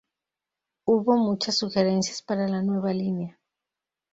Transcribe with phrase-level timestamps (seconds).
[0.87, 3.37] Hubo muchas sugerencias para la nueva línea.